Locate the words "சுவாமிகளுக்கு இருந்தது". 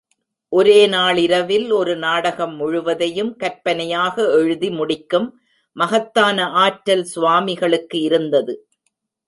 7.03-8.55